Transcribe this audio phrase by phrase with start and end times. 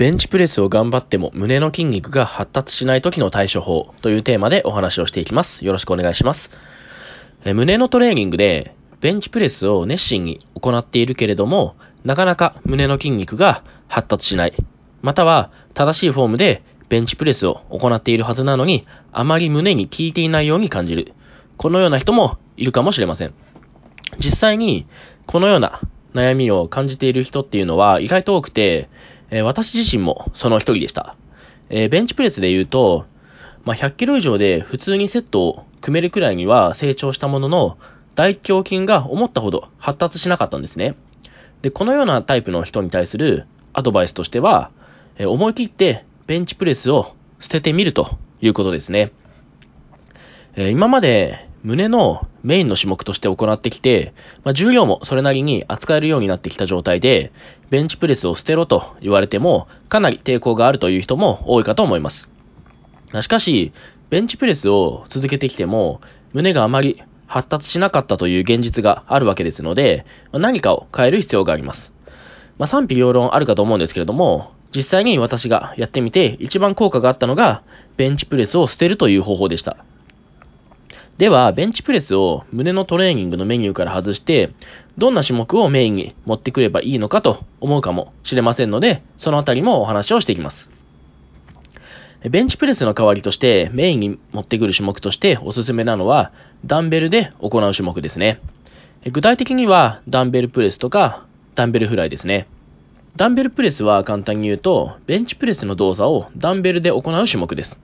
[0.00, 5.62] ベンチプレスを頑張っても胸の筋肉が発達しない時の対処法というテーマでお話をしていきます。
[5.62, 6.50] よろしくお願いします。
[7.44, 14.54] え胸のトレーニングでベンチプレスを熱心に行っているけれども、なかなか胸の筋肉が発達しない。
[15.02, 21.12] または正しいフォームでベンチプレスを行っているはずなのに、あまり胸に効いていないように感じる。
[21.58, 23.34] このような人もいるかもしれません。
[24.16, 24.86] 実際に、
[25.26, 25.78] このような
[26.14, 28.88] 悩みを感じている人っていうのは意外と多くて、
[29.30, 31.16] えー、私自身もその一人でした。
[31.68, 33.06] えー、ベンチプレスで言うと、
[33.64, 37.78] まあ、100キロ以上で普通にセットを組めるくらいには成長したものの、
[38.16, 40.96] 大胸筋が思ったほど発達しなかったんですね。
[41.62, 44.70] で、このようなタイプの人に対するアドバイスとしては、
[45.16, 49.12] えー、思い切ってベンチプレスを捨ててみるということですね。
[50.56, 54.14] え今まで胸のメインの種目として行ってきて、
[54.44, 57.32] まあ、重量もそれなりに扱えるようになってきた状態で、
[57.68, 62.28] ベンチプレスを捨てろと言われても、かなり抵抗があるという人も多いかと思います。
[63.20, 63.72] しかし、
[64.08, 66.00] ベンチプレスを続けてきても、
[66.32, 71.92] 胸があまり発達しなかったという現実があるわけですので、何かを変える必要があります。
[72.56, 77.62] まあ、賛否両論あるかと思うんですけれども、実際に私がやってみて一番効果があったのが、
[77.96, 79.84] ベンチプレスを捨てるという方法でした。
[81.20, 84.54] では、ベンチプレスを胸のトレーニングのメニューから外して、
[84.96, 90.70] どんな種目をメインに持ってくればいいのかと思うかもしれませんので、そのあたりもお話をしていきます。
[92.22, 96.32] ベンチプレスの代わりとしてメインに持ってくる種目としておすすめなのは、
[96.64, 98.40] ダンベルで行う種目ですね。
[99.12, 102.46] 具体的には、ダンベルプレスとか、ダンベルフライですね。
[103.16, 107.78] ダンベルプレスは簡単に言うと、ベンチプレスの動作をダンベルで行う種目です。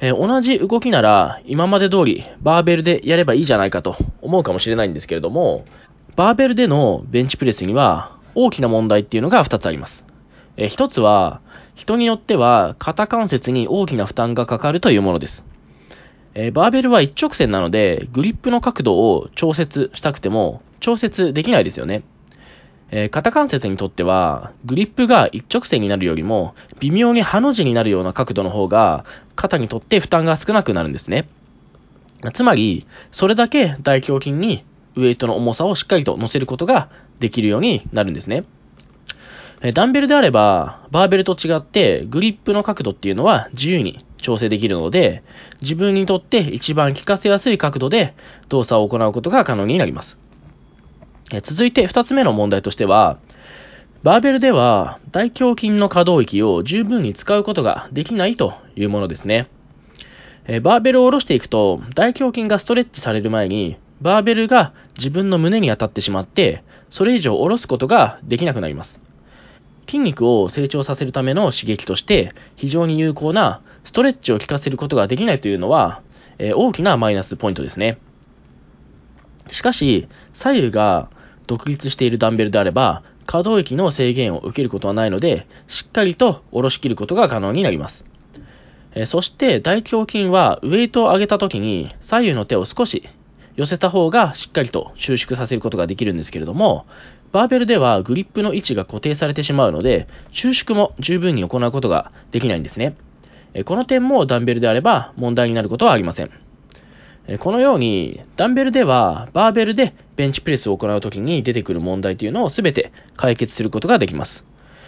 [0.00, 5.64] えー、同じ動きなら今まで通りバーベルでやればいいじゃないかと思うかもしれないんですけれども、
[6.16, 10.04] バーベルでのベンチプレスには大きな問題っていうのが2つあります。
[10.56, 11.40] えー、1つは、
[11.74, 15.44] 人によっては肩関節に大きな負担がかかるというものです。
[16.34, 22.02] えー、バーベルは一直線なので、グリップの角度を調節したくても調節できないですよね。
[22.92, 29.04] えー、肩関節にとっては、グリップが一直線になるよりも、微妙にハの字になるような角度の方が、
[29.36, 31.28] 肩にとって負担が少なくなるんですね。
[32.34, 34.64] つまり、それだけ大胸筋に
[34.96, 36.90] ウエイトの重さをしっかりと乗せることが
[37.20, 38.44] できるようになるんですね。
[39.74, 45.22] ダンベルであれば、バーベルと違って、グリップの角度っていうのは自由に調整できるので、
[45.60, 48.14] 自分にとって一番効かせやすい角度で
[48.48, 50.18] 動作を行うことが可能になります。
[51.32, 53.18] え続いて二つ目の問題としては、
[54.02, 59.48] バーベルでは大胸筋の可動域を十分に使うことができないというものですね。
[60.46, 69.00] えバーベルを下ろしていくと大胸筋がストレッチされる前にバーベルが自分の胸に当たってしまってそれ以上下ろすことができなくなります。
[69.86, 76.02] 筋肉を成長させるための刺激として非常に有効なストレッチを効かせることができないというのは、
[76.38, 77.98] え大きなマイナスポイントですね。
[79.50, 81.10] しかし、左右が
[81.50, 88.04] 独立しているダンベルであれば、可動域の制限を受けることはないので、しっかりと下ろし切ることが可能になります。
[88.94, 93.08] えそして大胸筋はウェイトを上げた時に左右の手を少し
[93.56, 96.86] 寄せた方がしっかりと収縮させることができるんですけれども、
[97.32, 102.94] バーベルではグリップの位置が固定されてしまうので、収縮も十分に行うことができないんですね。
[103.64, 106.30] この点もダンベルであれば問題になることはありません。
[107.38, 114.44] このように、ダンベルでは、バーベルでベンチプレスを行うときに出てくる問題というのを全て解決することができます。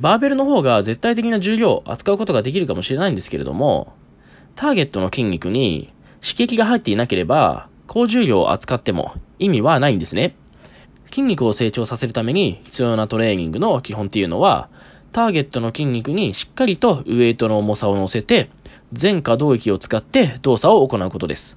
[0.00, 3.92] バーベルの方が絶対的な重量を扱うことができるかもしれないんですけれども、
[4.56, 5.92] ターゲットの筋肉に
[6.22, 10.34] 刺激が入っていなければ、高重量を扱っても意味はないんですね。
[11.10, 14.68] 筋肉を成長させるために必要なトレーニングの基本っていうのは、
[15.12, 18.50] ターゲットの筋肉にしっかりとウエイトの重さを乗せて、
[18.92, 21.56] 全可動域を使って動作を行うことです。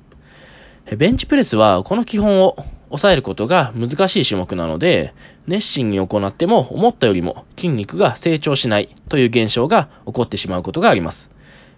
[0.96, 2.56] ベンチプレスはこの基本を
[2.90, 5.14] 抑えることが難しい種目なので、
[5.46, 11.30] 熱心に行っても思ったよりも筋肉が成長しないという現象が起こってしまうことがあります。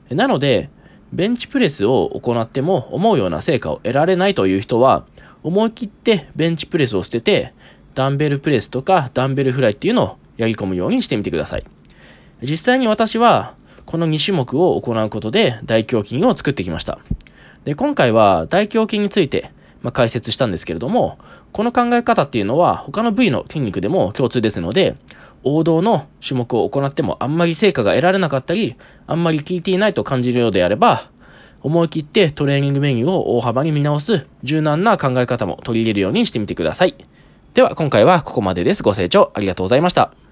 [0.09, 0.69] なので、
[1.11, 5.06] ベンチプレスを行っても思うような成果を得られないという人は、
[5.41, 7.53] 思い切ってベンチプレスを捨てて、
[7.95, 11.65] ダンベルプレスとかダンベルフライっていうのをやり込むようにしてみてください。
[12.44, 13.55] 実際に私は、
[13.85, 17.00] この2種目を行うことで大胸筋を作ってきました。
[17.65, 19.51] で、今回は大胸筋について、
[19.81, 21.17] まあ、解説したんですけれども、
[21.51, 24.95] この考え方っていうのは他の部位の筋肉でも共通ですので、
[25.44, 28.75] 王道の種目を行ってもあんまり成果が得られなかったり、
[29.07, 31.09] あんまり効いていないと感じるようであれば、
[31.61, 36.95] 思い切ってトレーニングメニューを大幅に見直す柔軟な考え方も取り入れるようにしてみてください。
[37.53, 38.83] では今回はここまでです。
[38.83, 40.28] ご清聴ありがとうございました。